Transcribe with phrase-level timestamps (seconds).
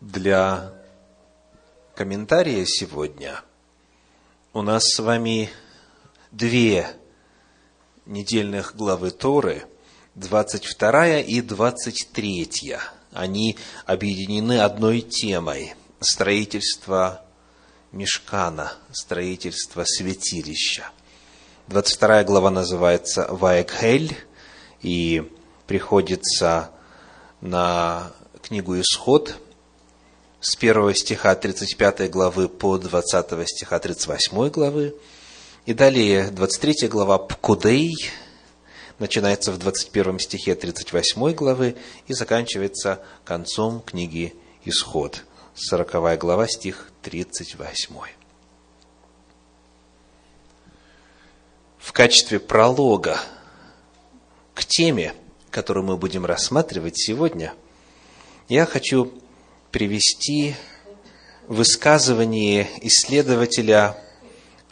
[0.00, 0.74] Для
[1.96, 3.42] комментария сегодня
[4.52, 5.50] у нас с вами
[6.30, 6.86] две
[8.06, 9.64] недельных главы Торы,
[10.14, 12.76] 22 и 23.
[13.12, 17.24] Они объединены одной темой– строительство
[17.90, 20.92] мешкана, строительство святилища.
[21.66, 24.16] 22 глава называется «Ваекхель»
[24.80, 25.28] и
[25.66, 26.70] приходится
[27.40, 28.12] на
[28.42, 29.36] книгу «Исход»,
[30.40, 34.94] с 1 стиха 35 главы по 20 стиха 38 главы.
[35.66, 37.94] И далее 23 глава Пкудей
[38.98, 44.34] начинается в 21 стихе 38 главы и заканчивается концом книги
[44.64, 45.24] Исход,
[45.54, 47.96] 40 глава, стих 38.
[51.78, 53.18] В качестве пролога
[54.54, 55.14] к теме,
[55.50, 57.54] которую мы будем рассматривать сегодня,
[58.48, 59.12] я хочу
[59.70, 60.54] привести
[61.46, 63.96] высказывание исследователя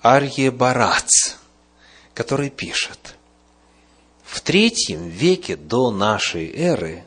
[0.03, 1.35] Арье Барац,
[2.15, 3.17] который пишет,
[4.23, 7.05] в третьем веке до нашей эры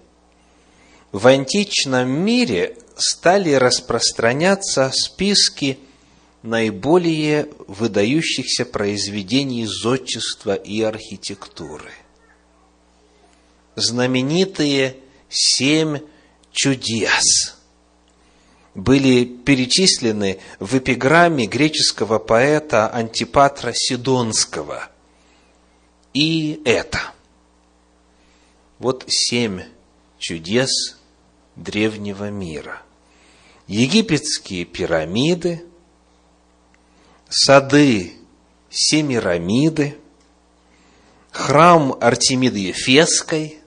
[1.12, 5.80] в античном мире стали распространяться списки
[6.44, 11.92] наиболее выдающихся произведений зодчества и архитектуры.
[13.76, 14.96] Знаменитые
[15.30, 16.00] семь
[16.52, 17.56] чудес–
[18.75, 24.89] были перечислены в эпиграмме греческого поэта Антипатра Сидонского.
[26.14, 27.00] И это.
[28.78, 29.62] Вот семь
[30.17, 30.97] чудес
[31.56, 32.81] древнего мира.
[33.67, 35.64] Египетские пирамиды,
[37.30, 38.14] сады
[38.72, 39.97] Семирамиды,
[41.31, 43.59] храм Артемиды Ефесской,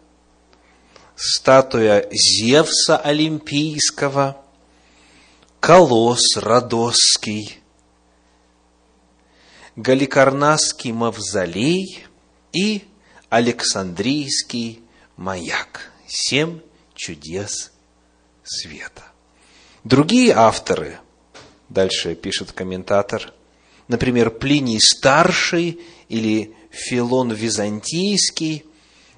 [1.17, 4.39] статуя Зевса Олимпийского–
[5.63, 7.61] Колос Родосский,
[9.77, 12.05] Галикарнасский мавзолей
[12.53, 12.83] и
[13.29, 14.81] Александрийский
[15.17, 15.93] маяк.
[16.09, 16.59] Семь
[16.97, 17.71] чудес
[18.43, 19.05] света.
[19.85, 20.99] Другие авторы,
[21.69, 23.33] дальше пишет комментатор,
[23.87, 28.65] например, Плиний Старший или Филон Византийский,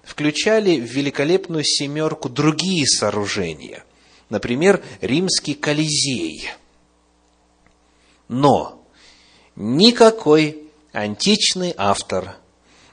[0.02, 3.82] включали в великолепную семерку другие сооружения–
[4.30, 6.50] Например, римский Колизей.
[8.28, 8.84] Но
[9.54, 12.36] никакой античный автор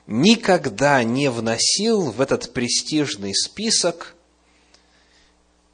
[0.08, 4.16] никогда не вносил в этот престижный список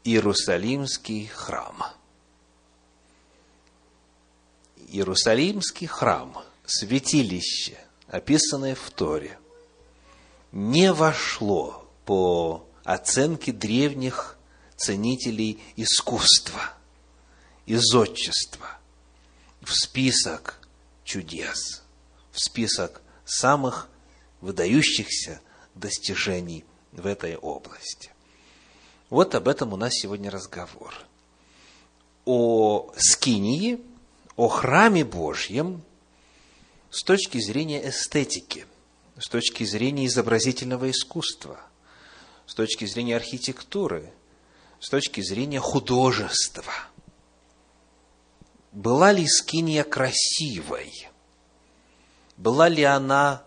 [0.04, 1.84] Иерусалимский храм.
[4.90, 9.38] Иерусалимский храм, святилище, описанное в Торе,
[10.54, 14.37] не вошло по оценке древних
[14.78, 16.74] ценителей искусства
[17.66, 18.78] и зодчества
[19.62, 20.60] в список
[21.04, 21.84] чудес,
[22.32, 23.90] в список самых
[24.40, 25.42] выдающихся
[25.76, 28.12] достижений в этой области.
[29.10, 30.94] Вот об этом у нас сегодня разговор.
[32.26, 33.80] О Скинии,
[34.36, 35.82] о храме Божьем
[36.90, 38.66] с точки зрения эстетики,
[39.18, 41.60] с точки зрения изобразительного искусства,
[42.46, 44.12] с точки зрения архитектуры,
[44.80, 46.74] с точки зрения художества.
[48.72, 51.10] Была ли скиния красивой?
[52.36, 53.44] Была ли она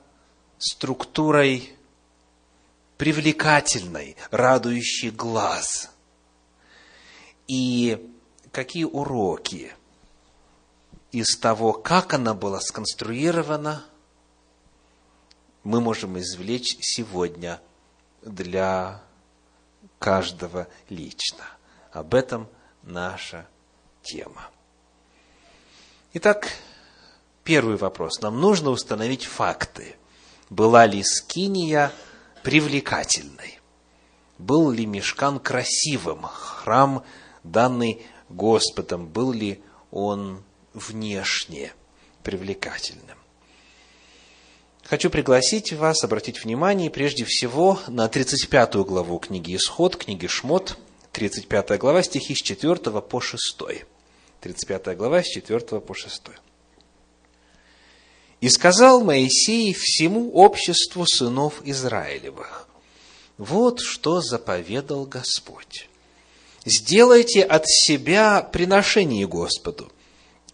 [0.58, 1.72] структурой
[2.96, 5.90] привлекательной, радующей глаз?
[7.46, 8.12] И
[8.50, 9.72] какие уроки
[11.12, 13.84] из того, как она была сконструирована,
[15.62, 17.60] мы можем извлечь сегодня
[18.22, 19.02] для
[20.00, 21.44] каждого лично.
[21.92, 22.48] Об этом
[22.82, 23.46] наша
[24.02, 24.48] тема.
[26.14, 26.50] Итак,
[27.44, 28.20] первый вопрос.
[28.20, 29.94] Нам нужно установить факты.
[30.48, 31.92] Была ли Скиния
[32.42, 33.60] привлекательной?
[34.38, 36.22] Был ли Мешкан красивым?
[36.22, 37.04] Храм,
[37.44, 40.42] данный Господом, был ли он
[40.72, 41.74] внешне
[42.24, 43.19] привлекательным?
[44.84, 50.76] Хочу пригласить вас обратить внимание прежде всего на 35 главу книги Исход, книги Шмот,
[51.12, 53.40] 35 глава, стихи с 4 по 6.
[54.40, 56.22] 35 глава, с 4 по 6.
[58.40, 62.66] «И сказал Моисей всему обществу сынов Израилевых,
[63.36, 65.88] вот что заповедал Господь.
[66.64, 69.90] Сделайте от себя приношение Господу.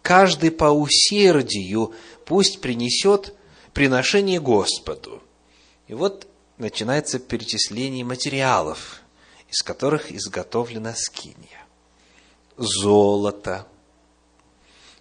[0.02, 1.94] Каждый по усердию
[2.24, 3.35] пусть принесет
[3.76, 5.22] приношение Господу.
[5.86, 6.26] И вот
[6.56, 9.02] начинается перечисление материалов,
[9.50, 11.66] из которых изготовлена скиния.
[12.56, 13.66] золото,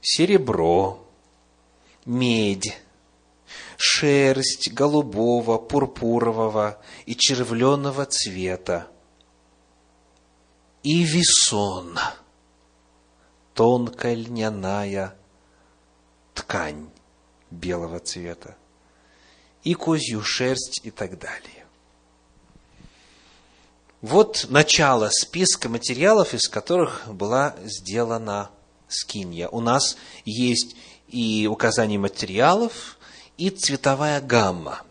[0.02, 1.08] серебро,
[2.06, 2.78] медь,
[3.78, 8.90] шерсть голубого, пурпурового и червленого цвета,
[10.84, 11.98] и весон,
[13.54, 15.16] тонкая льняная
[16.34, 16.90] ткань
[17.50, 18.58] белого цвета,
[19.66, 21.66] и козью шерсть и так далее.
[24.00, 28.52] Вот начало списка материалов, из которых была сделана
[28.88, 29.50] скинья.
[29.50, 30.76] У нас есть
[31.08, 32.98] и указание материалов,
[33.38, 34.84] и цветовая гамма.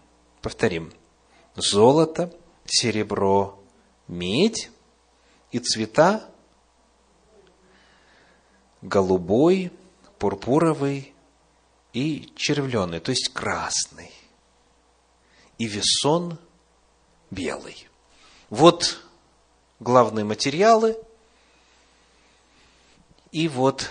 [0.43, 0.93] Повторим.
[1.55, 2.35] Золото,
[2.67, 3.63] серебро,
[4.09, 4.71] медь
[5.53, 6.29] и цвета
[8.83, 9.71] голубой,
[10.19, 11.15] пурпуровый
[11.93, 14.11] и червленый, то есть красный.
[15.59, 16.39] И весон
[17.31, 17.89] белый.
[18.51, 19.01] Вот
[19.81, 20.97] главные материалы
[23.33, 23.91] и вот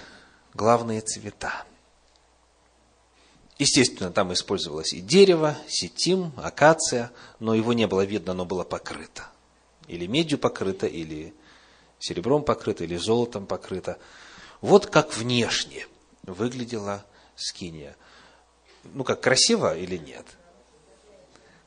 [0.54, 1.66] главные цвета.
[3.60, 9.28] Естественно, там использовалось и дерево, сетим, акация, но его не было видно, оно было покрыто.
[9.88, 11.34] Или медью покрыто, или
[12.00, 14.00] серебром покрыто, или золотом покрыто.
[14.62, 15.88] Вот как внешне
[16.24, 17.06] выглядела
[17.36, 17.96] скиния.
[18.84, 20.26] Ну как, красиво или нет?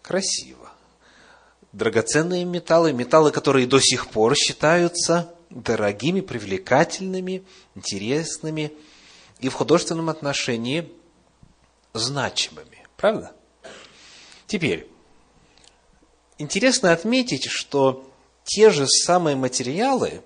[0.07, 0.71] Красиво
[1.77, 7.45] драгоценные металлы, металлы, которые до сих пор считаются дорогими, привлекательными,
[7.75, 8.73] интересными
[9.41, 10.91] и в художественном отношении
[11.93, 12.87] значимыми.
[12.97, 13.33] Правда?
[14.47, 14.89] Теперь,
[16.39, 18.11] интересно отметить, что
[18.45, 20.23] те же самые материалы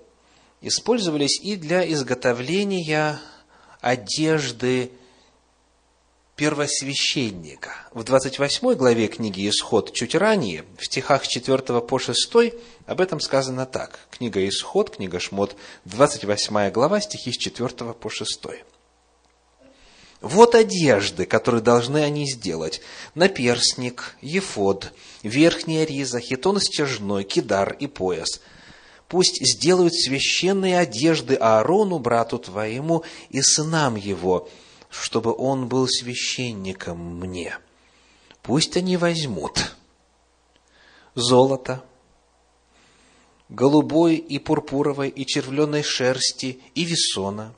[0.61, 3.19] использовались и для изготовления
[3.81, 4.91] одежды
[6.41, 7.69] первосвященника.
[7.93, 12.33] В 28 главе книги «Исход» чуть ранее, в стихах с 4 по 6,
[12.87, 13.99] об этом сказано так.
[14.09, 15.55] Книга «Исход», книга «Шмот»,
[15.85, 18.41] 28 глава, стихи с 4 по 6.
[20.21, 22.81] Вот одежды, которые должны они сделать.
[23.13, 28.41] Наперстник, ефод, верхняя риза, хитон стяжной, кидар и пояс.
[29.07, 34.49] Пусть сделают священные одежды Аарону, брату твоему, и сынам его,
[34.91, 37.57] чтобы он был священником мне.
[38.43, 39.75] Пусть они возьмут
[41.15, 41.83] золото,
[43.47, 47.55] голубой и пурпуровой и червленой шерсти и весона,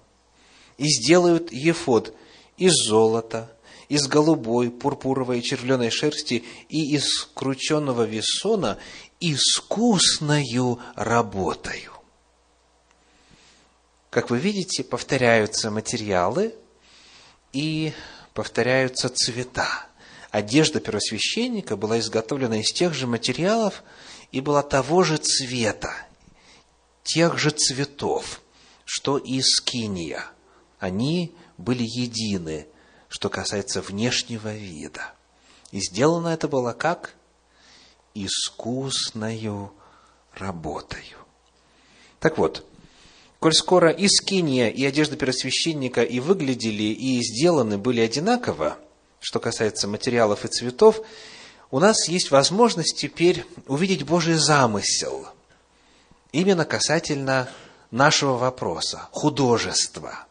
[0.77, 2.15] и сделают ефод
[2.57, 3.51] из золота,
[3.89, 8.77] из голубой, пурпуровой и червленой шерсти и из крученного весона
[9.19, 11.93] искусною работою.
[14.11, 16.53] Как вы видите, повторяются материалы–
[17.53, 17.93] и
[18.33, 19.85] повторяются цвета.
[20.31, 23.83] Одежда первосвященника была изготовлена из тех же материалов
[24.31, 25.93] и была того же цвета,
[27.03, 28.41] тех же цветов,
[28.83, 30.25] что и скиния.
[30.79, 32.67] Они были едины,
[33.07, 35.13] что касается внешнего вида.
[35.71, 37.13] И сделано это было как?
[38.15, 39.71] Искусною
[40.33, 41.19] работою.
[42.19, 42.65] Так вот,
[43.43, 48.77] Коль скоро и скиния, и одежда первосвященника и выглядели, и сделаны были одинаково,
[49.19, 51.01] что касается материалов и цветов,
[51.69, 55.27] у нас есть возможность теперь увидеть Божий замысел,
[56.31, 57.49] именно касательно
[57.91, 60.25] нашего вопроса, художества,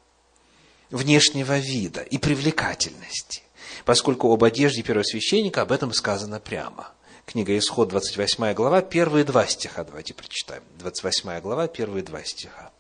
[0.90, 3.42] внешнего вида и привлекательности,
[3.85, 6.88] поскольку об одежде первосвященника об этом сказано прямо.
[7.26, 10.62] Книга Исход, 28 глава, первые два стиха, давайте прочитаем.
[10.78, 12.73] 28 глава, первые два стиха.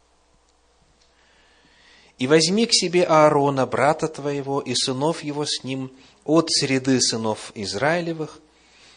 [2.22, 5.90] И возьми к себе Аарона, брата твоего, и сынов его с ним,
[6.24, 8.38] от среды сынов Израилевых,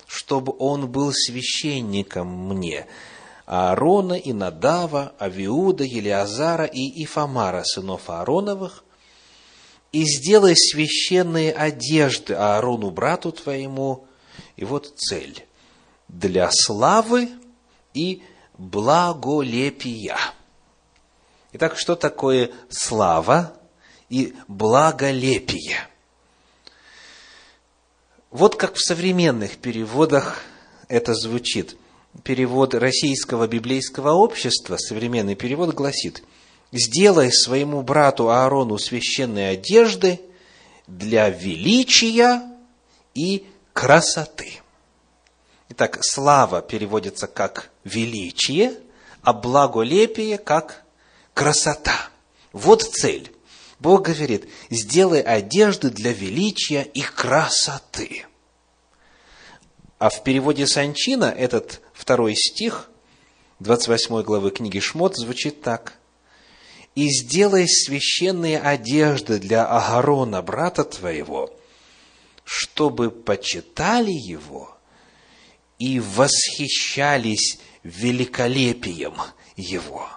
[0.05, 2.85] чтобы он был священником мне,
[3.47, 8.83] Аарона и Надава, Авиуда, Елиазара и Ифамара, сынов Аароновых,
[9.91, 14.05] и сделай священные одежды Аарону, брату твоему,
[14.55, 15.47] и вот цель,
[16.09, 17.29] для славы
[17.95, 18.21] и
[18.59, 20.15] благолепия.
[21.57, 23.53] Итак, что такое слава
[24.09, 25.87] и благолепие?
[28.29, 30.41] Вот как в современных переводах
[30.89, 31.77] это звучит.
[32.25, 36.23] Перевод Российского библейского общества, современный перевод гласит,
[36.73, 40.19] «Сделай своему брату Аарону священные одежды
[40.87, 42.41] для величия
[43.13, 44.59] и красоты».
[45.69, 48.73] Итак, слава переводится как величие,
[49.21, 50.84] а благолепие как
[51.35, 52.09] красота.
[52.53, 53.31] Вот цель.
[53.77, 58.25] Бог говорит, сделай одежды для величия и красоты.
[59.99, 62.89] А в переводе Санчина этот второй стих
[63.59, 65.99] 28 главы книги Шмот звучит так.
[66.95, 71.53] и сделай священные одежды для Агарона, брата твоего,
[72.45, 74.77] чтобы почитали его
[75.77, 79.15] и восхищались великолепием
[79.57, 80.09] его.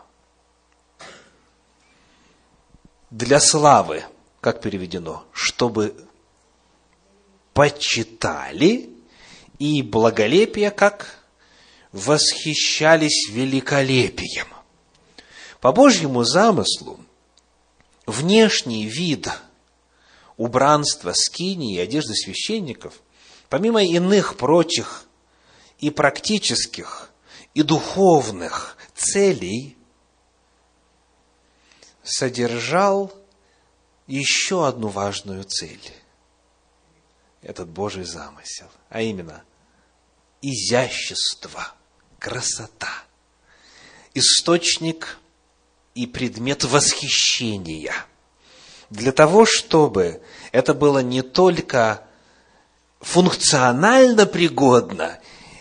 [3.10, 4.04] Для славы,
[4.42, 5.94] как переведено, чтобы
[7.54, 8.90] почитали
[9.58, 11.18] и благолепие, как
[11.92, 14.46] восхищались великолепием.
[15.60, 17.00] По Божьему замыслу,
[18.04, 19.30] внешний вид
[20.36, 23.00] убранства скинии и одежды священников,
[23.48, 25.06] помимо иных прочих
[25.78, 27.10] и практических,
[27.54, 29.77] и духовных целей,
[32.08, 33.12] содержал
[34.06, 35.92] еще одну важную цель.
[37.42, 39.44] Этот Божий замысел, а именно
[40.40, 41.72] изящество,
[42.18, 42.92] красота,
[44.14, 45.18] источник
[45.94, 47.94] и предмет восхищения.
[48.90, 52.04] Для того, чтобы это было не только
[53.00, 55.20] функционально пригодно,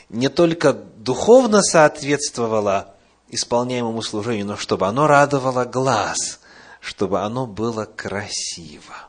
[0.09, 2.96] не только духовно соответствовало
[3.29, 6.39] исполняемому служению, но чтобы оно радовало глаз,
[6.79, 9.07] чтобы оно было красиво.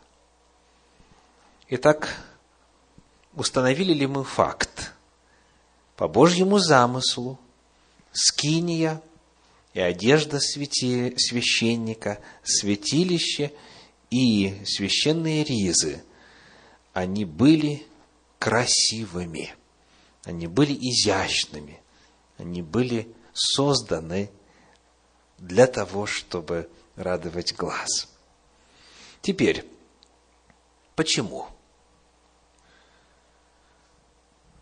[1.69, 2.17] Итак,
[3.35, 4.93] установили ли мы факт?
[5.97, 7.39] По Божьему замыслу,
[8.13, 9.03] скиния
[9.75, 13.53] и одежда святи, священника, святилище
[14.11, 16.03] и священные ризы,
[16.93, 17.87] они были
[18.39, 19.55] красивыми,
[20.25, 21.81] они были изящными,
[22.39, 24.31] они были созданы
[25.39, 28.09] для того, чтобы радовать глаз.
[29.23, 29.65] Теперь,
[30.97, 31.47] почему?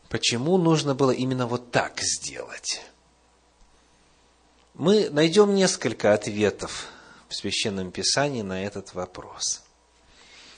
[0.08, 2.82] Почему нужно было именно вот так сделать?
[4.74, 6.88] Мы найдем несколько ответов
[7.28, 9.62] в Священном Писании на этот вопрос.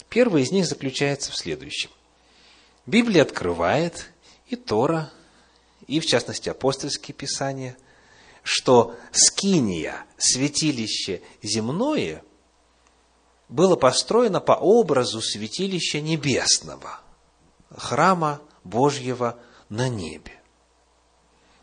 [0.08, 1.90] Первый из них заключается в следующем.
[2.87, 4.10] Библия открывает,
[4.48, 5.12] и Тора,
[5.87, 7.76] и в частности апостольские писания–
[8.42, 12.23] что скиния, святилище земное,
[13.49, 17.00] было построено по образу святилища небесного,
[17.71, 20.33] храма Божьего на небе.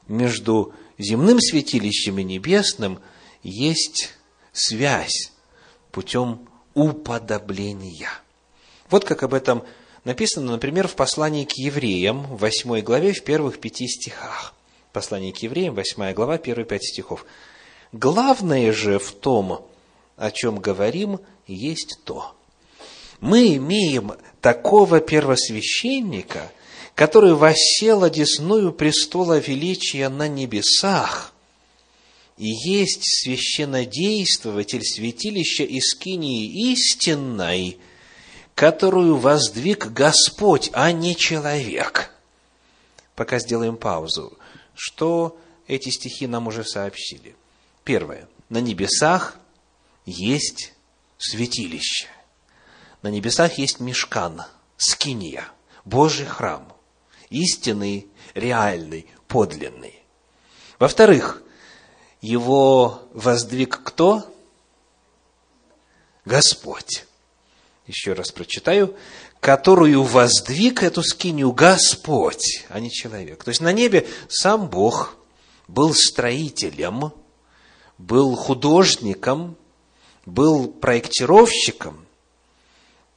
[0.07, 2.99] Между земным святилищем и небесным
[3.43, 4.13] есть
[4.51, 5.31] связь
[5.91, 8.09] путем уподобления.
[8.89, 9.63] Вот как об этом
[10.03, 14.54] написано, например, в послании к евреям, в 8 главе, в первых пяти стихах.
[14.95, 17.25] Послание к евреям, 8 глава, первые пять стихов.
[17.91, 19.67] Главное же в том,
[20.15, 22.33] о чем говорим, есть то.
[23.19, 26.49] Мы имеем такого первосвященника,
[26.95, 31.33] который воссел одесную престола величия на небесах,
[32.37, 37.79] и есть священнодействователь святилища Искинии истинной,
[38.55, 42.11] которую воздвиг Господь, а не человек.
[43.13, 44.37] Пока сделаем паузу
[44.75, 47.35] что эти стихи нам уже сообщили.
[47.83, 48.27] Первое.
[48.49, 49.37] На небесах
[50.05, 50.73] есть
[51.17, 52.07] святилище.
[53.01, 54.43] На небесах есть мешкан,
[54.77, 55.47] скиния,
[55.83, 56.71] Божий храм.
[57.29, 60.01] Истинный, реальный, подлинный.
[60.79, 61.41] Во-вторых,
[62.21, 64.31] его воздвиг кто?
[66.23, 67.05] Господь.
[67.87, 68.95] Еще раз прочитаю
[69.45, 73.43] которую воздвиг эту скинию Господь, а не человек.
[73.43, 75.17] То есть на небе сам Бог
[75.67, 77.13] был строителем,
[77.99, 79.55] был художником,
[80.25, 82.07] был проектировщиком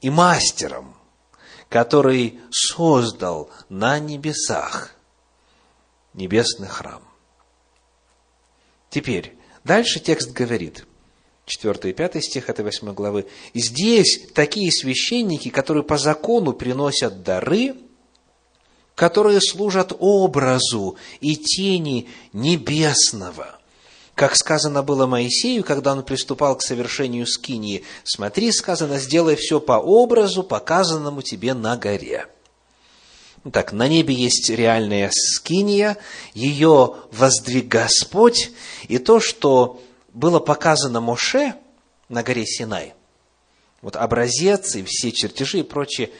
[0.03, 0.95] и мастером,
[1.71, 4.95] который создал на небесах
[6.13, 7.03] небесный храм.
[8.91, 10.85] Теперь, дальше текст говорит–
[11.49, 13.27] 4 и 5 стих этой 8 главы.
[13.55, 17.75] Здесь такие священники, которые по закону приносят дары,
[18.95, 23.59] которые служат образу и тени небесного.
[24.15, 29.75] Как сказано было Моисею, когда он приступал к совершению скинии, смотри, сказано, сделай все по
[29.75, 32.27] образу, показанному тебе на горе.
[33.53, 35.97] Так, на небе есть реальная скиния,
[36.35, 38.51] ее воздвиг Господь,
[38.89, 39.81] и то, что
[40.19, 41.55] было показано Моше
[42.09, 42.95] на горе Синай,
[43.83, 46.11] вот образец и все чертежи и прочее,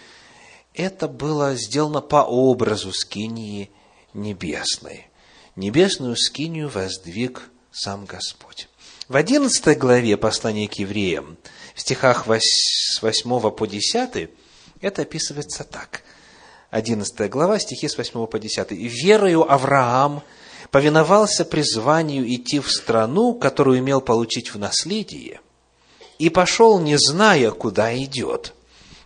[0.73, 3.73] это было сделано по образу скинии
[4.15, 5.09] небесной.
[5.57, 8.69] Небесную скинию воздвиг сам Господь.
[9.09, 11.37] В одиннадцатой главе послания к евреям,
[11.75, 14.31] в стихах с 8 по 10,
[14.81, 16.05] это описывается так.
[16.71, 18.71] Одиннадцатая глава, стихи с 8 по 10.
[18.71, 20.23] «Верою Авраам–
[20.71, 25.41] повиновался призванию идти в страну, которую имел получить в наследие,
[26.19, 28.55] и пошел, не зная, куда идет.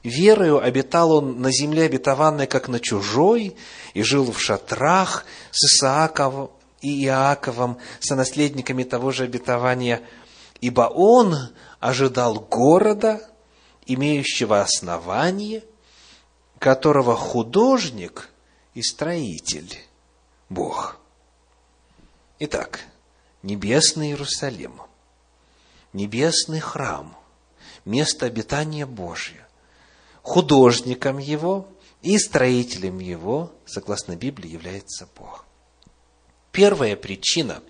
[0.02, 3.56] Верою обитал он на земле обетованной, как на чужой,
[3.94, 6.50] и жил в шатрах с Исааковым
[6.80, 10.02] и Иаковом, сонаследниками того же обетования,
[10.60, 11.36] ибо он
[11.78, 13.20] ожидал города,
[13.86, 15.62] имеющего основание,
[16.58, 18.30] которого художник
[18.74, 19.76] и строитель–
[20.48, 21.01] Бог.
[22.44, 22.80] Итак,
[23.44, 24.80] небесный Иерусалим,
[25.92, 27.16] небесный храм,
[27.84, 29.46] место обитания Божье,
[30.22, 31.68] художником его
[32.00, 35.44] и строителем его, согласно Библии, является Бог.
[36.50, 37.62] Первая причина,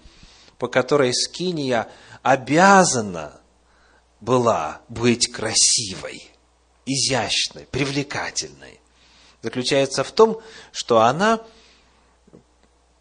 [0.57, 1.91] по которой Скиния
[2.23, 3.43] обязана
[4.23, 6.31] была быть красивой,
[6.87, 8.81] изящной, привлекательной,
[9.43, 10.41] заключается в том,
[10.73, 11.43] что она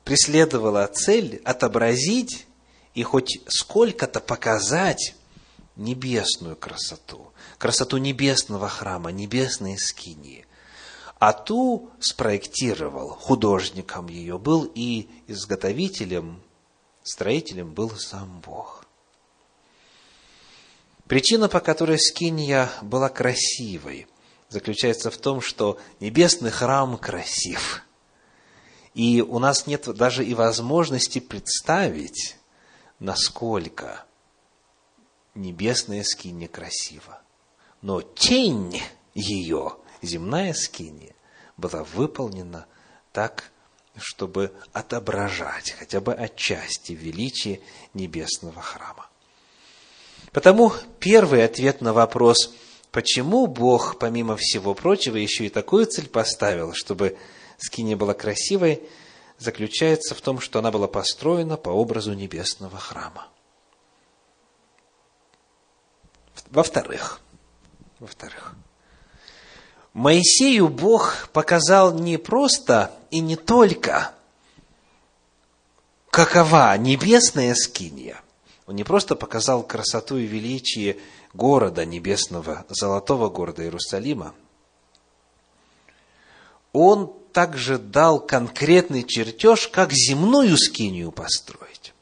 [0.03, 2.45] преследовала цель отобразить
[2.93, 5.15] и хоть сколько-то показать
[5.75, 10.45] небесную красоту, красоту небесного храма, небесной скинии.
[11.19, 16.41] А ту спроектировал, художником ее был и изготовителем,
[17.03, 18.85] строителем был сам Бог.
[21.07, 24.07] Причина, по которой скиния была красивой,
[24.49, 27.83] заключается в том, что небесный храм красив.
[28.93, 32.37] И у нас нет даже и возможности представить,
[32.99, 34.05] насколько
[35.33, 37.21] небесная скиния красива.
[37.81, 38.81] Но тень
[39.13, 41.15] ее, земная скиния,
[41.57, 42.65] была выполнена
[43.13, 43.51] так,
[43.97, 47.61] чтобы отображать хотя бы отчасти величие
[47.93, 49.07] небесного храма.
[50.31, 52.53] Потому первый ответ на вопрос,
[52.91, 57.17] почему Бог, помимо всего прочего, еще и такую цель поставил, чтобы
[57.61, 58.81] скиния была красивой,
[59.37, 63.27] заключается в том, что она была построена по образу небесного храма.
[66.49, 67.21] Во-вторых,
[67.99, 68.55] во-вторых,
[69.93, 74.13] Моисею Бог показал не просто и не только,
[76.09, 78.21] какова небесная скиния.
[78.67, 80.97] Он не просто показал красоту и величие
[81.33, 84.33] города небесного, золотого города Иерусалима.
[86.73, 91.93] Он также дал конкретный чертеж, как земную скинию построить.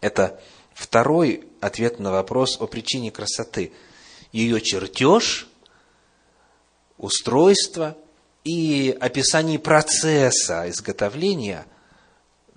[0.00, 0.40] Это
[0.74, 3.72] второй ответ на вопрос о причине красоты.
[4.32, 5.48] Ее чертеж,
[6.98, 7.96] устройство
[8.44, 11.66] и описание процесса изготовления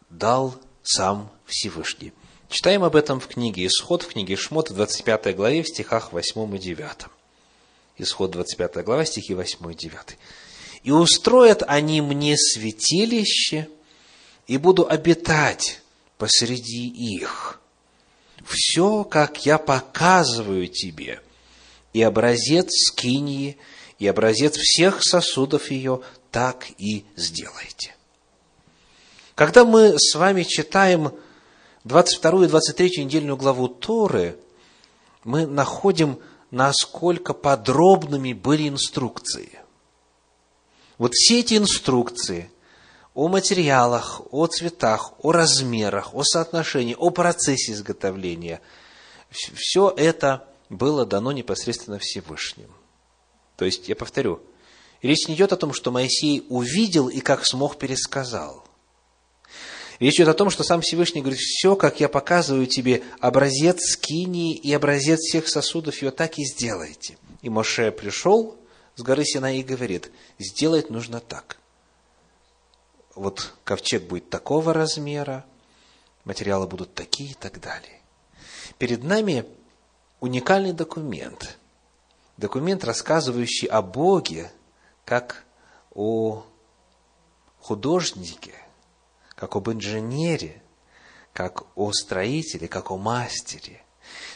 [0.09, 2.13] дал сам Всевышний.
[2.49, 6.55] Читаем об этом в книге Исход, в книге Шмот, в 25 главе, в стихах 8
[6.55, 6.89] и 9.
[7.97, 10.17] Исход, 25 глава, стихи 8 и 9.
[10.83, 13.69] «И устроят они мне святилище,
[14.47, 15.81] и буду обитать
[16.17, 17.59] посреди их,
[18.45, 21.21] все, как я показываю тебе,
[21.93, 23.57] и образец скинии,
[23.99, 27.95] и образец всех сосудов ее, так и сделайте.
[29.35, 31.11] Когда мы с вами читаем
[31.83, 34.37] 22 и 23 недельную главу Торы,
[35.23, 36.19] мы находим,
[36.51, 39.59] насколько подробными были инструкции.
[40.97, 42.49] Вот все эти инструкции
[43.13, 48.61] о материалах, о цветах, о размерах, о соотношении, о процессе изготовления.
[49.29, 52.71] Все это было дано непосредственно Всевышним.
[53.57, 54.41] То есть, я повторю,
[55.01, 58.63] речь не идет о том, что Моисей увидел и как смог пересказал.
[59.99, 64.57] Речь идет о том, что сам Всевышний говорит, все, как я показываю тебе, образец скинии
[64.57, 67.17] и образец всех сосудов, ее так и сделайте.
[67.43, 68.57] И Моше пришел
[68.95, 71.57] с горы Синай и говорит, сделать нужно так
[73.15, 75.45] вот ковчег будет такого размера,
[76.23, 78.01] материалы будут такие и так далее.
[78.77, 79.45] Перед нами
[80.19, 81.57] уникальный документ.
[82.37, 84.51] Документ, рассказывающий о Боге,
[85.05, 85.43] как
[85.93, 86.45] о
[87.59, 88.55] художнике,
[89.35, 90.61] как об инженере,
[91.33, 93.83] как о строителе, как о мастере.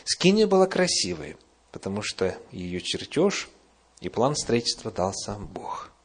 [0.04, 1.38] Скиния была красивой,
[1.72, 3.50] потому что ее чертеж
[4.06, 5.92] и план строительства дал сам Бог–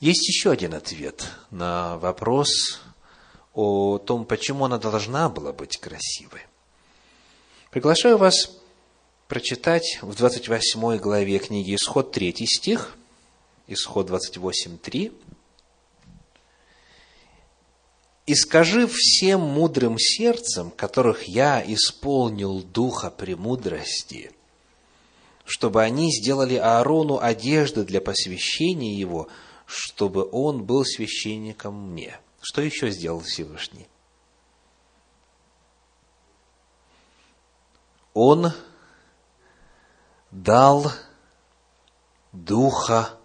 [0.00, 2.80] есть еще один ответ на вопрос
[3.52, 6.40] о том, почему она должна была быть красивой.
[7.70, 8.50] Приглашаю вас
[9.28, 12.96] прочитать в 28 главе книги Исход 3 стих,
[13.66, 15.12] Исход 28, 3.
[18.24, 24.32] «И скажи всем мудрым сердцем, которых я исполнил духа премудрости,
[25.50, 29.28] чтобы они сделали Аарону одежды для посвящения его–
[29.70, 32.18] чтобы он был священником мне.
[32.40, 33.86] Что еще сделал Всевышний?
[38.12, 38.52] Он
[40.32, 40.90] дал
[42.32, 43.16] духа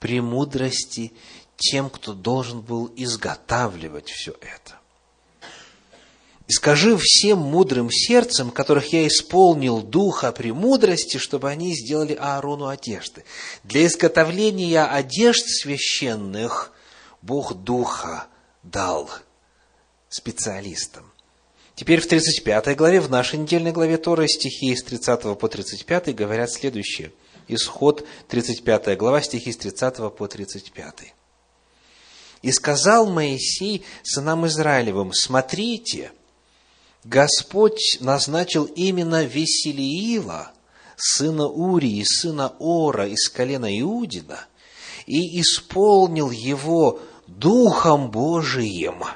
[0.00, 1.12] премудрости
[1.56, 4.80] тем, кто должен был изготавливать все это.
[6.46, 13.24] И скажи всем мудрым сердцем, которых я исполнил духа премудрости, чтобы они сделали Аарону одежды.
[13.62, 16.72] Для изготовления одежд священных
[17.22, 18.26] Бог духа
[18.62, 19.10] дал
[20.10, 21.10] специалистам.
[21.76, 26.50] Теперь в 35 главе, в нашей недельной главе Торы, стихи с 30 по 35 говорят
[26.52, 27.12] следующее.
[27.48, 31.14] Исход 35 глава, стихи с 30 по 35.
[32.42, 36.12] «И сказал Моисей сынам Израилевым, смотрите,
[37.04, 40.52] Господь назначил именно Веселиила,
[40.96, 44.46] сына Урии, сына Ора из колена Иудина,
[45.06, 49.04] и исполнил его Духом Божиим–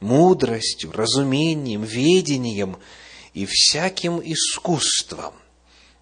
[0.00, 2.78] мудростью, разумением, ведением
[3.34, 5.34] и всяким искусством.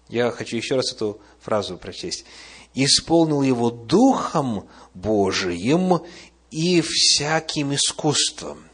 [0.07, 2.25] Я хочу еще раз эту фразу прочесть.
[2.73, 6.01] Исполнил его Духом Божиим
[6.49, 8.68] и всяким искусством.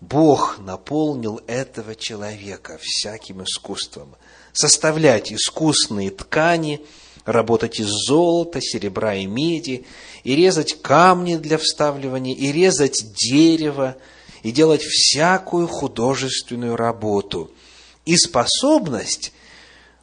[0.00, 4.16] Бог наполнил этого человека всяким искусством.
[4.52, 6.84] Составлять искусные ткани,
[7.26, 9.86] работать из золота, серебра и меди,
[10.24, 13.96] и резать камни для вставливания, и резать дерево,
[14.42, 17.50] и делать всякую художественную работу.
[18.06, 19.32] И способность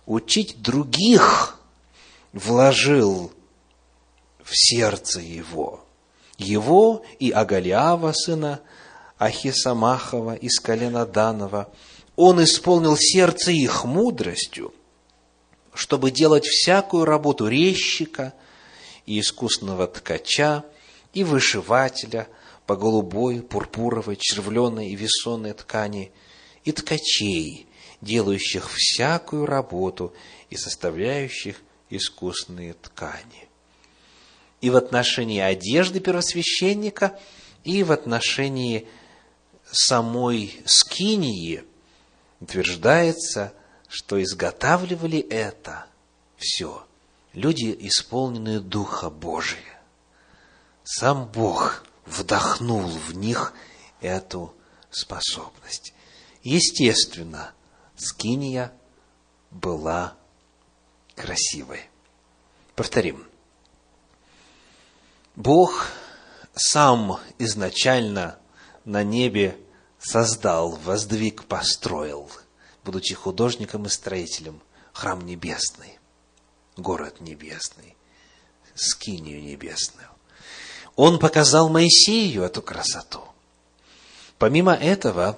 [0.05, 1.59] учить других
[2.33, 3.31] вложил
[4.43, 5.83] в сердце его.
[6.37, 8.61] Его и Агалиава, сына
[9.17, 11.71] Ахисамахова из колена Данова.
[12.15, 14.73] Он исполнил сердце их мудростью,
[15.73, 18.33] чтобы делать всякую работу резчика
[19.05, 20.63] и искусного ткача,
[21.13, 22.27] и вышивателя,
[22.65, 26.11] по голубой, пурпуровой, червленой и весонной ткани,
[26.65, 27.65] и ткачей,
[28.01, 30.13] делающих всякую работу
[30.49, 33.47] и составляющих искусные ткани.
[34.59, 37.17] И в отношении одежды первосвященника,
[37.63, 38.87] и в отношении
[39.71, 41.63] самой скинии
[42.39, 43.53] утверждается,
[43.87, 45.85] что изготавливали это
[46.37, 46.85] все
[47.33, 49.81] люди, исполненные Духа Божия.
[50.83, 53.53] Сам Бог вдохнул в них
[54.01, 54.53] эту
[54.89, 55.93] способность.
[56.43, 57.51] Естественно,
[57.95, 58.71] Скиния
[59.51, 60.15] была
[61.15, 61.81] красивой.
[62.75, 63.27] Повторим.
[65.35, 65.87] Бог
[66.55, 68.39] сам изначально
[68.87, 69.57] на небе
[69.99, 72.31] создал, воздвиг, построил,
[72.85, 74.61] будучи художником и строителем,
[74.93, 75.99] храм небесный,
[76.77, 77.97] город небесный,
[78.75, 80.07] скинию небесную.
[80.95, 83.19] Он показал Моисею эту красоту.
[84.39, 85.37] Помимо этого,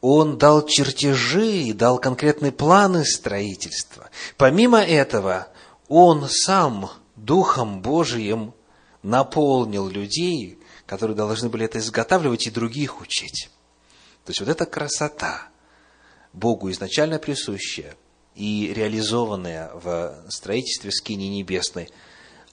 [0.00, 4.08] он дал чертежи и дал конкретные планы строительства.
[4.36, 5.48] Помимо этого,
[5.88, 8.54] он сам Духом Божиим
[9.02, 13.50] наполнил людей, которые должны были это изготавливать и других учить.
[14.24, 15.48] То есть вот эта красота,
[16.32, 17.96] Богу изначально присущая
[18.34, 21.90] и реализованная в строительстве скини небесной,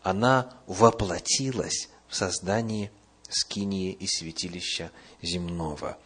[0.01, 2.91] она воплотилась в создании
[3.29, 4.91] скинии и святилища
[5.21, 5.97] земного.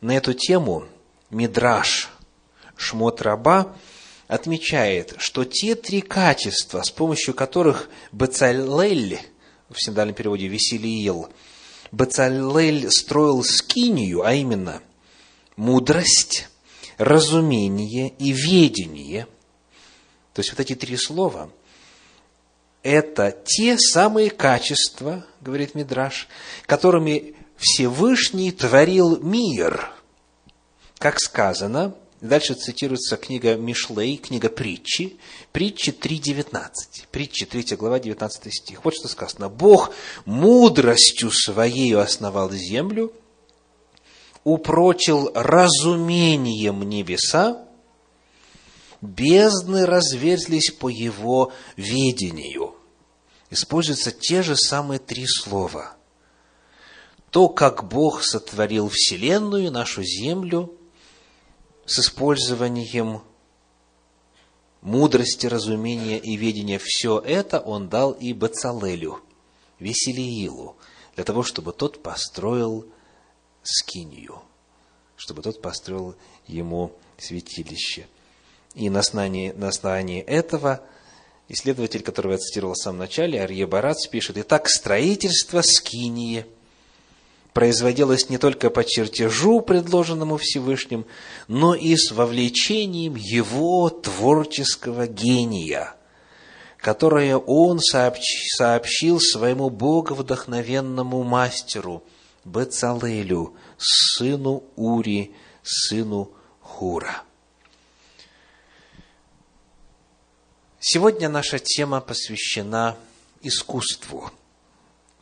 [0.00, 0.86] На эту тему
[1.30, 2.10] Мидраш
[2.76, 3.76] Шмот Раба
[4.28, 9.20] отмечает, что те три качества, с помощью которых Бецалель,
[9.74, 11.28] в синодальном переводе Веселиил,
[11.92, 14.80] Бецалель строил скинию, а именно
[15.56, 16.48] мудрость,
[16.96, 19.26] разумение и ведение,
[20.32, 21.50] то есть вот эти три слова–
[22.84, 26.28] это те самые качества, говорит Мидраш,
[26.66, 29.90] которыми Всевышний творил мир.
[30.98, 31.96] Как сказано,
[32.28, 35.18] дальше цитируется книга Мишлей, книга притчи,
[35.52, 36.70] притчи 3.19,
[37.10, 38.84] притчи 3 глава 19 стих.
[38.84, 39.48] Вот что сказано.
[39.48, 39.92] «Бог
[40.24, 43.12] мудростью Своею основал землю,
[44.42, 47.66] упрочил разумением небеса,
[49.00, 52.74] бездны разверзлись по его видению.
[53.50, 55.96] Используются те же самые три слова.
[57.30, 60.78] То, как Бог сотворил Вселенную, нашу Землю,
[61.86, 63.22] с использованием
[64.80, 69.20] мудрости, разумения и ведения, все это Он дал и Бацалелю,
[69.78, 70.76] Веселиилу,
[71.14, 72.86] для того, чтобы тот построил
[73.62, 74.42] скинию,
[75.16, 76.14] чтобы тот построил
[76.46, 78.06] ему святилище.
[78.74, 80.82] И на основании, на основании этого
[81.48, 86.46] исследователь, которого я цитировал в самом начале, Арье Барац, пишет, «Итак, строительство Скинии
[87.54, 91.06] производилось не только по чертежу, предложенному Всевышним,
[91.48, 95.94] но и с вовлечением его творческого гения,
[96.78, 102.02] которое он сообщил своему боговдохновенному мастеру
[102.44, 107.22] Бецалелю, сыну Ури, сыну Хура.
[110.80, 112.96] Сегодня наша тема посвящена
[113.42, 114.30] искусству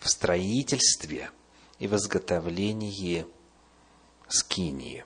[0.00, 1.30] в строительстве–
[1.82, 3.26] и в изготовлении
[4.28, 5.04] скинии.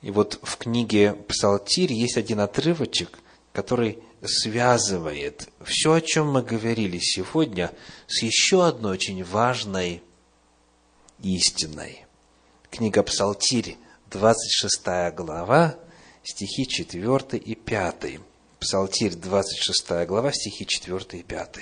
[0.00, 3.18] И вот в книге «Псалтирь» есть один отрывочек,
[3.52, 7.72] который связывает все, о чем мы говорили сегодня,
[8.06, 10.04] с еще одной очень важной
[11.20, 12.06] истиной.
[12.70, 13.76] Книга «Псалтирь»,
[14.08, 15.76] 26 глава,
[16.22, 18.20] стихи 4 и 5.
[18.60, 21.56] Псалтирь, 26 глава, стихи 4 и 5.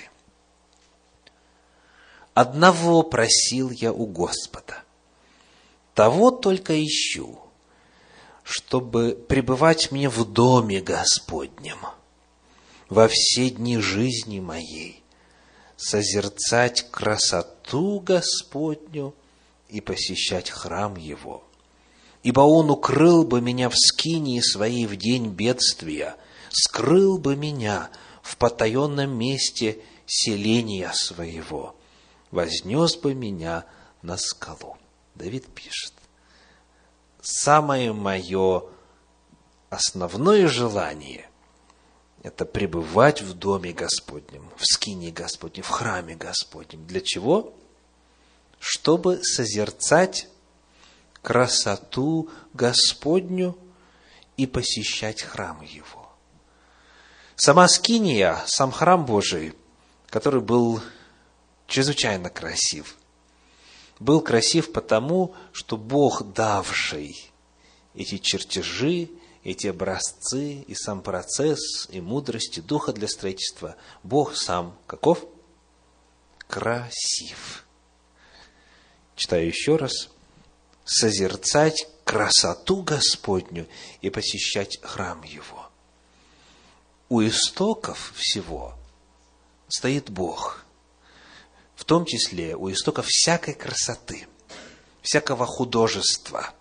[2.41, 4.85] Одного просил я у Господа,
[5.93, 7.37] того только ищу,
[8.43, 11.79] чтобы пребывать мне в доме Господнем
[12.87, 15.03] во все дни жизни моей,
[15.75, 19.13] созерцать красоту Господню
[19.67, 21.43] и посещать храм Его.
[22.23, 26.15] Ибо Он укрыл бы меня в скинии своей в день бедствия,
[26.51, 27.89] скрыл бы меня
[28.23, 31.75] в потаенном месте селения своего
[32.31, 33.65] вознес бы меня
[34.01, 34.77] на скалу.
[35.15, 35.93] Давид пишет,
[37.21, 38.63] самое мое
[39.69, 41.29] основное желание–
[42.23, 46.85] это пребывать в доме Господнем, в скине Господнем, в храме Господнем.
[46.85, 47.53] Для чего?
[48.59, 50.27] Чтобы созерцать
[51.21, 53.57] красоту Господню
[54.35, 56.09] и посещать храм Его.
[57.35, 59.53] Сама скиния, сам храм Божий,
[60.09, 60.81] который был
[61.69, 62.97] чрезвычайно красив.
[63.99, 67.31] Был красив потому, что Бог, давший
[67.93, 69.09] эти чертежи,
[69.43, 75.25] эти образцы и сам процесс, и мудрости Духа для строительства, Бог сам каков?
[76.47, 77.65] Красив.
[79.15, 80.09] Читаю еще раз.
[80.85, 83.67] Созерцать красоту Господню
[84.01, 85.69] и посещать храм Его.
[87.09, 88.73] У истоков всего
[89.67, 90.65] стоит Бог–
[91.89, 94.27] том числе у истоков всякой красоты,
[95.01, 96.53] всякого художества,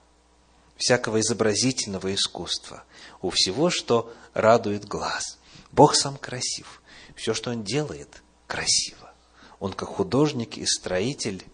[0.79, 2.85] всякого изобразительного искусства,
[3.21, 5.37] у всего, что радует глаз.
[5.71, 6.81] Бог сам красив.
[7.15, 9.13] Все, что Он делает, красиво.
[9.61, 11.45] Он, как художник и строитель,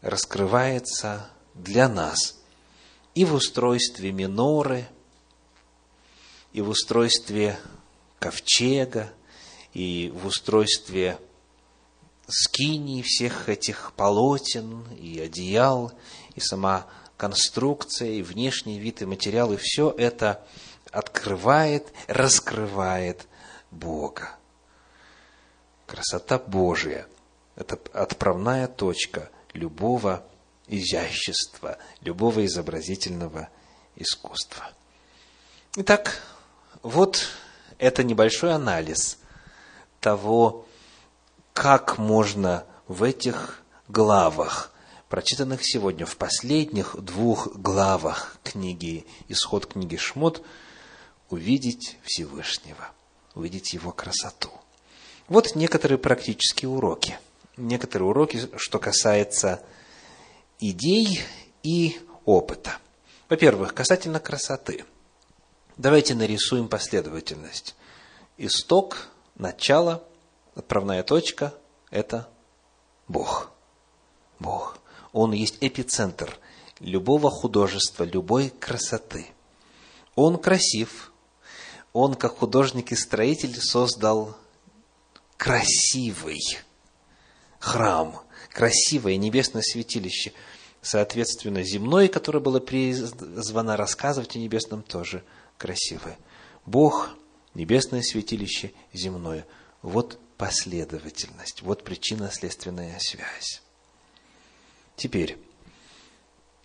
[0.00, 2.36] раскрывается для нас
[3.16, 4.86] и в устройстве миноры,
[6.52, 7.58] и в устройстве
[8.20, 9.12] ковчега,
[9.72, 11.18] и в устройстве
[12.32, 15.92] скинии, всех этих полотен и одеял,
[16.34, 20.44] и сама конструкция, и внешний вид, и материал, и все это
[20.90, 23.26] открывает, раскрывает
[23.70, 24.36] Бога.
[25.86, 27.06] Красота Божия–
[27.56, 30.24] это отправная точка любого
[30.66, 33.50] изящества, любого изобразительного
[33.96, 34.70] искусства.
[35.76, 36.22] Итак,
[36.82, 37.28] вот
[37.78, 39.18] это небольшой анализ
[40.00, 40.66] того,
[41.52, 44.72] как можно в этих главах,
[45.08, 50.42] прочитанных сегодня, в последних двух главах книги «Исход книги Шмот»,
[51.28, 52.90] увидеть Всевышнего,
[53.34, 54.50] увидеть Его красоту.
[55.28, 57.18] Вот некоторые практические уроки.
[57.56, 59.62] Некоторые уроки, что касается
[60.58, 61.20] идей
[61.62, 62.78] и опыта.
[63.28, 64.84] Во-первых, касательно красоты.
[65.76, 67.74] Давайте нарисуем последовательность.
[68.36, 70.04] Исток, начало,
[70.54, 71.54] отправная точка–
[71.90, 72.28] это
[73.08, 73.50] Бог.
[74.38, 74.78] Бог.
[75.12, 76.38] Он есть эпицентр
[76.80, 79.26] любого художества, любой красоты.
[80.14, 81.12] Он красив.
[81.92, 84.36] Он, как художник и строитель, создал
[85.36, 86.40] красивый
[87.58, 90.32] храм, красивое небесное святилище.
[90.80, 95.22] Соответственно, земное, которое было призвано рассказывать о небесном, тоже
[95.58, 96.18] красивое.
[96.66, 97.10] Бог,
[97.54, 99.46] небесное святилище, земное.
[99.82, 101.62] Вот последовательность.
[101.62, 103.62] Вот причинно-следственная связь.
[104.96, 105.38] Теперь,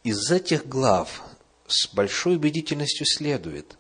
[0.04, 1.24] из этих глав
[1.68, 3.78] с большой убедительностью следует,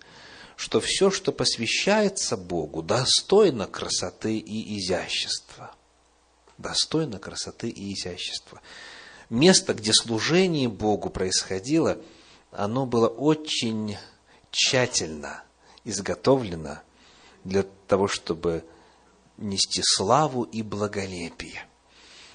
[0.56, 5.76] что все, что посвящается Богу, достойно красоты и изящества.
[6.58, 8.62] Достойно красоты и изящества.
[9.30, 12.00] Место, где служение Богу происходило,
[12.52, 13.97] оно было очень
[14.52, 15.43] тщательно
[15.84, 16.80] изготовлено
[17.43, 18.65] для того, чтобы
[19.38, 21.65] нести славу и благолепие.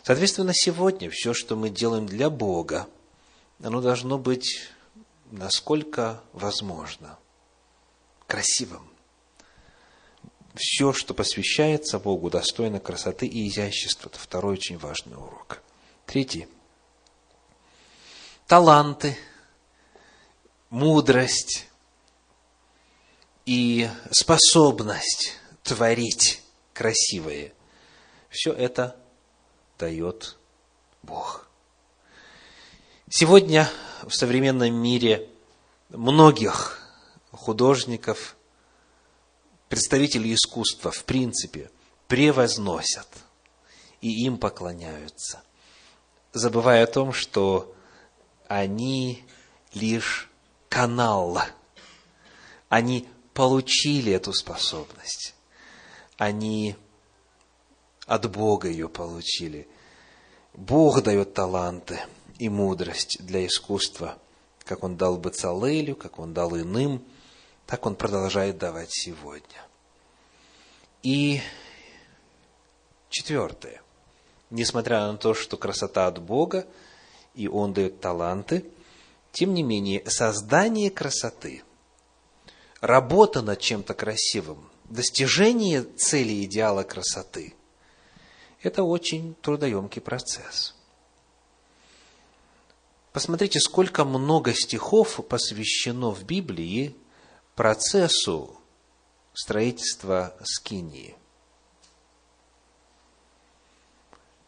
[0.02, 2.88] Соответственно, сегодня все, что мы делаем для Бога,
[3.62, 4.70] оно должно быть
[5.30, 7.18] насколько возможно
[8.26, 8.88] красивым.
[10.54, 14.10] Все, что посвящается Богу, достойно красоты и изящества.
[14.10, 15.62] Это второй очень важный урок.
[16.04, 16.46] Третий.
[18.46, 19.16] Таланты,
[20.68, 21.68] мудрость
[23.46, 26.41] и способность творить
[26.72, 27.52] красивое.
[28.28, 28.96] Все это
[29.78, 30.36] дает
[31.02, 31.48] Бог.
[33.08, 33.68] Сегодня
[34.02, 35.28] в современном мире
[35.90, 36.78] многих
[37.30, 38.36] художников,
[39.68, 41.70] представителей искусства, в принципе,
[42.08, 43.08] превозносят
[44.00, 45.42] и им поклоняются,
[46.32, 47.74] забывая о том, что
[48.48, 49.24] они
[49.74, 50.30] лишь
[50.68, 51.38] канал,
[52.68, 55.34] они получили эту способность,
[56.22, 56.76] они
[58.06, 59.66] от Бога ее получили.
[60.54, 61.98] Бог дает таланты
[62.38, 64.18] и мудрость для искусства,
[64.64, 67.04] как Он дал бы Цалелю, как Он дал иным,
[67.66, 69.66] так Он продолжает давать сегодня.
[71.02, 71.40] И
[73.10, 73.82] четвертое.
[74.50, 76.68] Несмотря на то, что красота от Бога,
[77.34, 78.64] и Он дает таланты,
[79.32, 81.64] тем не менее, создание красоты,
[82.80, 87.54] работа над чем-то красивым, достижение цели идеала красоты–
[88.62, 90.74] это очень трудоемкий процесс.
[93.12, 96.96] Посмотрите, сколько много стихов посвящено в Библии
[97.54, 98.58] процессу
[99.34, 101.16] строительства скинии.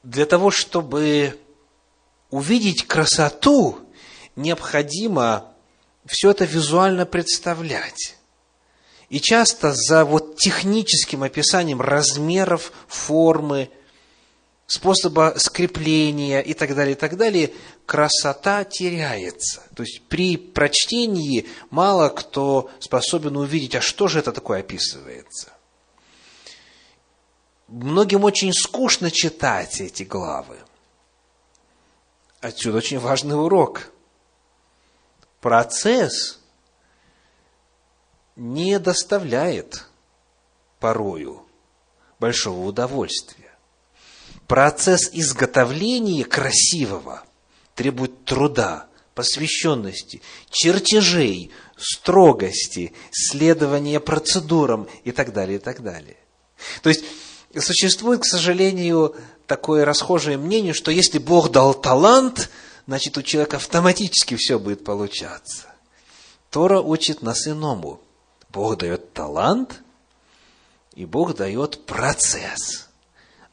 [0.02, 1.38] Для того, чтобы
[2.30, 3.80] увидеть красоту,
[4.36, 5.52] необходимо
[6.06, 8.16] все это визуально представлять.
[9.14, 13.70] И часто за вот техническим описанием размеров, формы,
[14.66, 17.52] способа скрепления и так далее, и так далее,
[17.86, 19.62] красота теряется.
[19.76, 25.52] То есть при прочтении мало кто способен увидеть, а что же это такое описывается.
[27.68, 30.58] Многим очень скучно читать эти главы.
[32.40, 33.92] Отсюда очень важный урок.
[35.40, 36.40] Процесс
[38.36, 39.86] не доставляет
[40.80, 41.42] порою
[42.18, 43.44] большого удовольствия
[44.46, 47.24] процесс изготовления красивого
[47.74, 56.16] требует труда, посвященности, чертежей, строгости, следования процедурам и так далее, и так далее.
[56.82, 57.04] То есть,
[57.58, 59.16] существует, к сожалению,
[59.46, 62.50] такое расхожее мнение, что если Бог дал талант,
[62.86, 65.66] значит, у человека автоматически все будет получаться.
[66.50, 68.00] Тора учит нас иному.
[68.54, 69.82] Бог дает талант,
[70.94, 72.88] и Бог дает процесс–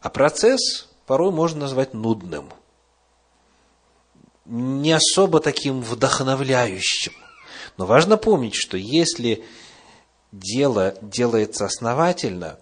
[0.02, 2.52] а процесс порой можно назвать нудным,
[4.46, 7.14] не особо таким вдохновляющим.
[7.78, 9.46] Но важно помнить, что если
[10.32, 12.58] дело делается основательно,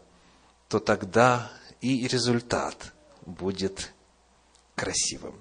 [0.68, 1.50] то тогда
[1.82, 2.94] и результат
[3.26, 3.94] будет
[4.76, 5.40] красивым.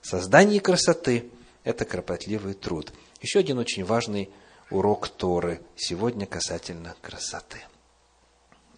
[0.00, 1.30] Создание красоты–
[1.64, 2.92] это кропотливый труд.
[3.20, 4.30] Еще один очень важный
[4.72, 7.60] урок Торы сегодня касательно красоты.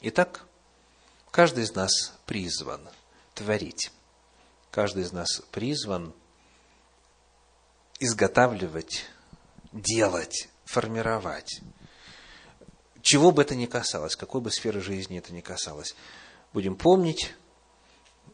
[0.01, 0.47] Итак,
[1.35, 2.89] Каждый из нас призван
[3.35, 3.91] творить.
[4.71, 6.15] Каждый из нас призван
[7.99, 9.07] изготавливать,
[9.73, 11.61] делать, формировать.
[13.03, 15.97] Чего бы это ни касалось, какой бы сферы жизни это ни касалось,
[16.53, 17.35] будем помнить,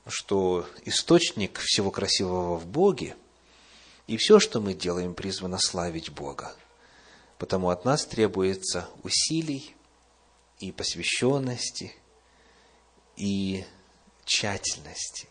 [0.07, 3.17] что источник всего красивого в Боге,
[4.09, 6.55] и все, что мы делаем, призвано славить Бога.
[7.41, 9.75] Потому от нас требуется усилий
[10.59, 11.95] и посвященности,
[13.17, 13.65] и
[14.27, 15.27] тщательности,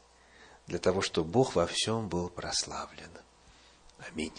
[0.65, 3.11] для того, чтобы Бог во всем был прославлен.
[3.99, 4.33] Аминь.